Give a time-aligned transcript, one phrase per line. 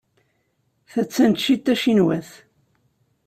[0.91, 2.29] Ta d taneččit tacinwat.